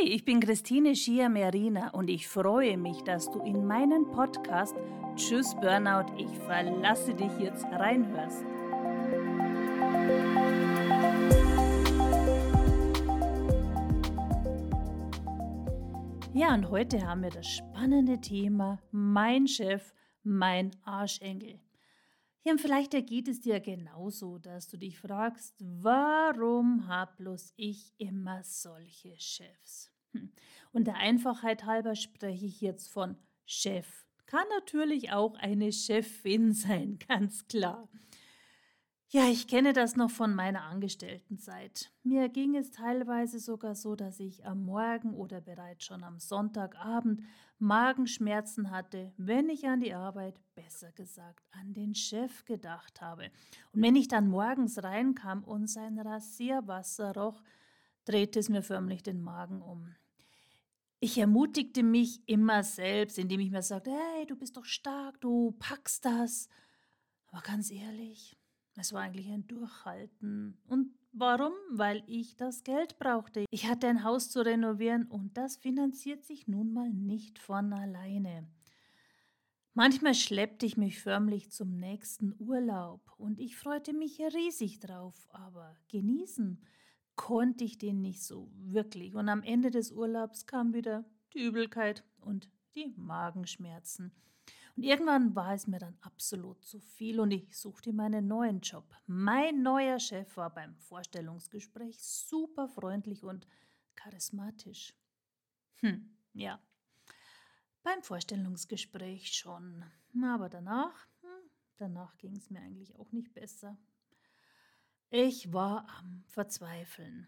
[0.00, 4.76] Hi, ich bin Christine Schier-Merina und ich freue mich, dass du in meinen Podcast
[5.16, 8.44] Tschüss Burnout, ich verlasse dich jetzt reinhörst.
[16.34, 21.58] Ja, und heute haben wir das spannende Thema Mein Chef, mein Arschengel.
[22.48, 27.92] Ja, und vielleicht ergeht es dir genauso, dass du dich fragst, warum hab bloß ich
[27.98, 29.92] immer solche Chefs?
[30.12, 30.32] Hm.
[30.72, 34.06] Und der Einfachheit halber spreche ich jetzt von Chef.
[34.24, 37.86] Kann natürlich auch eine Chefin sein, ganz klar.
[39.10, 41.90] Ja, ich kenne das noch von meiner Angestelltenzeit.
[42.02, 47.22] Mir ging es teilweise sogar so, dass ich am Morgen oder bereits schon am Sonntagabend
[47.58, 53.30] Magenschmerzen hatte, wenn ich an die Arbeit, besser gesagt an den Chef gedacht habe.
[53.72, 57.42] Und wenn ich dann morgens reinkam und sein Rasierwasser roch,
[58.04, 59.94] drehte es mir förmlich den Magen um.
[61.00, 65.52] Ich ermutigte mich immer selbst, indem ich mir sagte, hey, du bist doch stark, du
[65.52, 66.50] packst das.
[67.28, 68.37] Aber ganz ehrlich,
[68.78, 70.58] es war eigentlich ein Durchhalten.
[70.68, 71.52] Und warum?
[71.70, 73.44] Weil ich das Geld brauchte.
[73.50, 78.46] Ich hatte ein Haus zu renovieren und das finanziert sich nun mal nicht von alleine.
[79.74, 85.76] Manchmal schleppte ich mich förmlich zum nächsten Urlaub und ich freute mich riesig drauf, aber
[85.88, 86.60] genießen
[87.14, 89.14] konnte ich den nicht so wirklich.
[89.14, 91.04] Und am Ende des Urlaubs kam wieder
[91.34, 94.12] die Übelkeit und die Magenschmerzen.
[94.78, 98.84] Und irgendwann war es mir dann absolut zu viel und ich suchte meinen neuen Job.
[99.08, 103.44] Mein neuer Chef war beim Vorstellungsgespräch super freundlich und
[103.96, 104.94] charismatisch.
[105.80, 106.60] Hm, ja.
[107.82, 109.84] Beim Vorstellungsgespräch schon.
[110.22, 113.76] Aber danach, hm, danach ging es mir eigentlich auch nicht besser.
[115.10, 117.26] Ich war am Verzweifeln.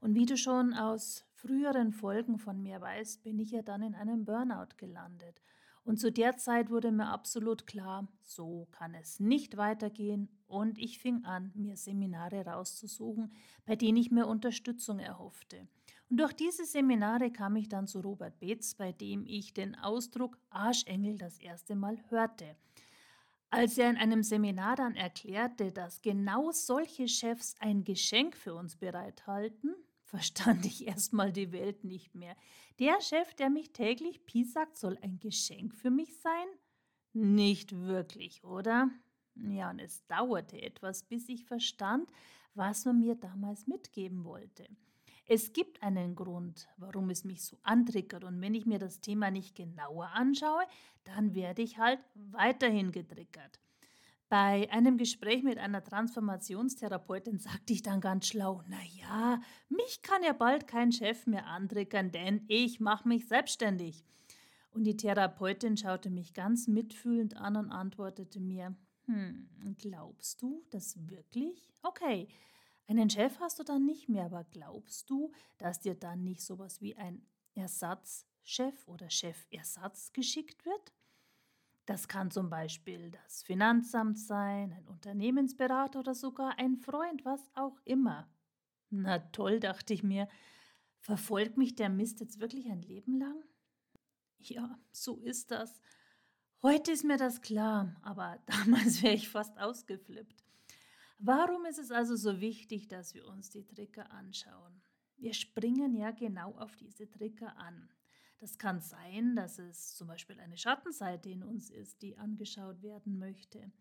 [0.00, 3.94] Und wie du schon aus früheren Folgen von mir weißt, bin ich ja dann in
[3.94, 5.42] einem Burnout gelandet.
[5.84, 10.98] Und zu der Zeit wurde mir absolut klar, so kann es nicht weitergehen und ich
[10.98, 13.34] fing an, mir Seminare rauszusuchen,
[13.66, 15.68] bei denen ich mir Unterstützung erhoffte.
[16.08, 20.38] Und durch diese Seminare kam ich dann zu Robert Beetz, bei dem ich den Ausdruck
[20.48, 22.56] Arschengel das erste Mal hörte.
[23.50, 28.76] Als er in einem Seminar dann erklärte, dass genau solche Chefs ein Geschenk für uns
[28.76, 29.74] bereithalten,
[30.14, 32.36] verstand ich erstmal die Welt nicht mehr.
[32.78, 36.46] Der Chef, der mich täglich piesackt, soll ein Geschenk für mich sein?
[37.12, 38.90] Nicht wirklich, oder?
[39.34, 42.08] Ja, und es dauerte etwas, bis ich verstand,
[42.54, 44.68] was man mir damals mitgeben wollte.
[45.26, 49.32] Es gibt einen Grund, warum es mich so antriggert, und wenn ich mir das Thema
[49.32, 50.62] nicht genauer anschaue,
[51.02, 53.58] dann werde ich halt weiterhin getriggert.
[54.34, 60.24] Bei einem Gespräch mit einer Transformationstherapeutin sagte ich dann ganz schlau, na ja, mich kann
[60.24, 64.04] ja bald kein Chef mehr antriggern, denn ich mache mich selbstständig.
[64.72, 68.74] Und die Therapeutin schaute mich ganz mitfühlend an und antwortete mir,
[69.06, 71.70] hm, glaubst du das wirklich?
[71.84, 72.26] Okay,
[72.88, 76.80] einen Chef hast du dann nicht mehr, aber glaubst du, dass dir dann nicht sowas
[76.80, 77.24] wie ein
[77.54, 80.92] Ersatzchef oder Chefersatz geschickt wird?
[81.86, 87.78] Das kann zum Beispiel das Finanzamt sein, ein Unternehmensberater oder sogar ein Freund, was auch
[87.84, 88.28] immer.
[88.90, 90.28] Na toll, dachte ich mir,
[90.98, 93.44] verfolgt mich der Mist jetzt wirklich ein Leben lang?
[94.38, 95.80] Ja, so ist das.
[96.62, 100.42] Heute ist mir das klar, aber damals wäre ich fast ausgeflippt.
[101.18, 104.82] Warum ist es also so wichtig, dass wir uns die Trigger anschauen?
[105.16, 107.90] Wir springen ja genau auf diese Trigger an.
[108.38, 113.18] Das kann sein, dass es zum Beispiel eine Schattenseite in uns ist, die angeschaut werden
[113.18, 113.72] möchte.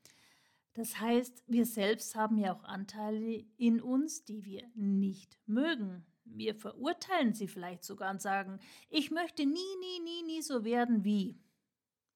[0.73, 6.05] Das heißt, wir selbst haben ja auch Anteile in uns, die wir nicht mögen.
[6.25, 8.59] Wir verurteilen sie vielleicht sogar und sagen,
[8.89, 11.39] ich möchte nie, nie, nie, nie so werden wie.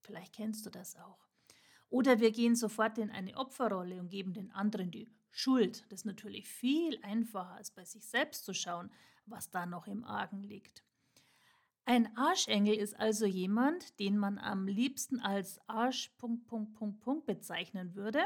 [0.02, 1.28] Vielleicht kennst du das auch.
[1.90, 5.86] Oder wir gehen sofort in eine Opferrolle und geben den anderen die Schuld.
[5.90, 8.90] Das ist natürlich viel einfacher, als bei sich selbst zu schauen,
[9.26, 10.87] was da noch im Argen liegt.
[11.90, 16.12] Ein Arschengel ist also jemand, den man am liebsten als Arsch
[17.26, 18.26] bezeichnen würde,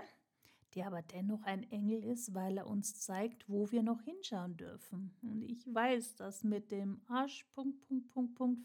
[0.73, 5.15] der aber dennoch ein Engel ist, weil er uns zeigt, wo wir noch hinschauen dürfen.
[5.21, 7.45] Und ich weiß, dass mit dem Arsch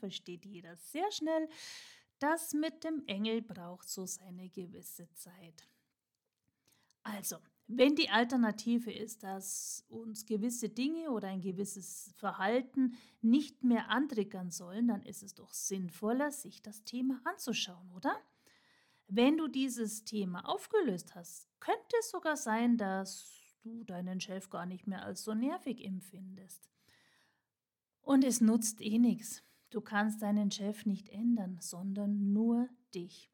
[0.00, 1.46] versteht jeder sehr schnell.
[2.18, 5.68] Das mit dem Engel braucht so seine gewisse Zeit.
[7.02, 7.36] Also,
[7.68, 14.50] wenn die Alternative ist, dass uns gewisse Dinge oder ein gewisses Verhalten nicht mehr antriggern
[14.50, 18.16] sollen, dann ist es doch sinnvoller, sich das Thema anzuschauen, oder?
[19.08, 24.66] Wenn du dieses Thema aufgelöst hast, könnte es sogar sein, dass du deinen Chef gar
[24.66, 26.70] nicht mehr als so nervig empfindest.
[28.00, 29.42] Und es nutzt eh nichts.
[29.70, 33.32] Du kannst deinen Chef nicht ändern, sondern nur dich.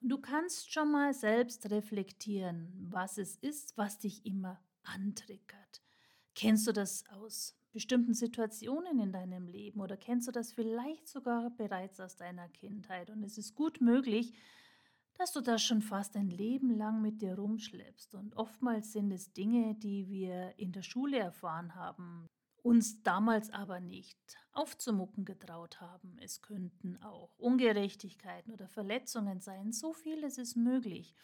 [0.00, 5.82] Und du kannst schon mal selbst reflektieren, was es ist, was dich immer antriggert.
[6.34, 11.50] Kennst du das aus bestimmten Situationen in deinem Leben oder kennst du das vielleicht sogar
[11.50, 13.10] bereits aus deiner Kindheit?
[13.10, 14.34] Und es ist gut möglich,
[15.14, 18.14] dass du das schon fast ein Leben lang mit dir rumschleppst.
[18.14, 22.28] Und oftmals sind es Dinge, die wir in der Schule erfahren haben,
[22.68, 24.18] uns damals aber nicht
[24.52, 26.18] aufzumucken getraut haben.
[26.20, 29.72] Es könnten auch Ungerechtigkeiten oder Verletzungen sein.
[29.72, 31.16] So vieles ist möglich.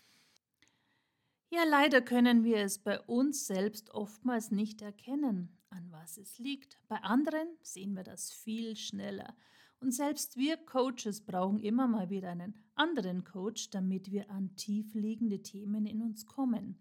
[1.50, 6.78] Ja, leider können wir es bei uns selbst oftmals nicht erkennen, an was es liegt.
[6.88, 9.36] Bei anderen sehen wir das viel schneller.
[9.80, 14.94] Und selbst wir Coaches brauchen immer mal wieder einen anderen Coach, damit wir an tief
[14.94, 16.78] liegende Themen in uns kommen.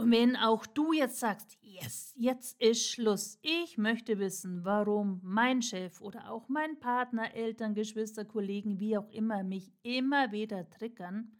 [0.00, 5.60] Und wenn auch du jetzt sagst, yes, jetzt ist Schluss, ich möchte wissen, warum mein
[5.60, 11.32] Chef oder auch mein Partner, Eltern, Geschwister, Kollegen, wie auch immer, mich immer wieder triggern,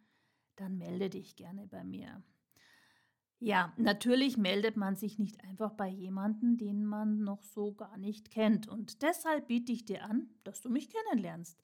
[0.57, 2.21] dann melde dich gerne bei mir.
[3.39, 8.29] Ja, natürlich meldet man sich nicht einfach bei jemandem, den man noch so gar nicht
[8.29, 8.67] kennt.
[8.67, 11.59] Und deshalb biete ich dir an, dass du mich kennenlernst.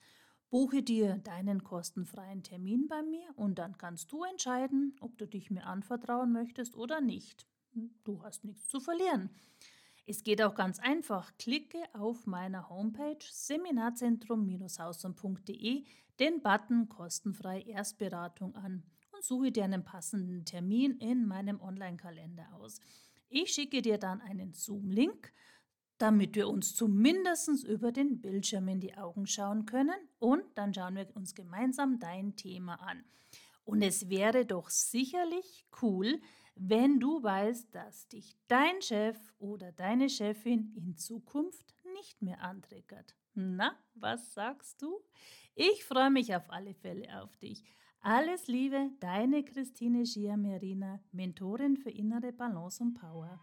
[0.49, 5.51] Buche dir deinen kostenfreien Termin bei mir und dann kannst du entscheiden, ob du dich
[5.51, 7.45] mir anvertrauen möchtest oder nicht.
[8.03, 9.29] Du hast nichts zu verlieren.
[10.05, 11.35] Es geht auch ganz einfach.
[11.37, 15.85] Klicke auf meiner Homepage seminarzentrum-hausum.de
[16.19, 22.79] den Button kostenfrei Erstberatung an und suche dir einen passenden Termin in meinem Online-Kalender aus.
[23.29, 25.33] Ich schicke dir dann einen Zoom-Link,
[25.97, 30.95] damit wir uns zumindest über den Bildschirm in die Augen schauen können und dann schauen
[30.95, 33.03] wir uns gemeinsam dein Thema an.
[33.63, 36.21] Und es wäre doch sicherlich cool,
[36.55, 43.15] wenn du weißt, dass dich dein Chef oder deine Chefin in Zukunft nicht mehr antriggert.
[43.33, 44.99] Na, was sagst du?
[45.53, 47.63] Ich freue mich auf alle Fälle auf dich.
[47.99, 53.39] Alles Liebe, deine Christine Schiamerina, Mentorin für innere Balance und Power.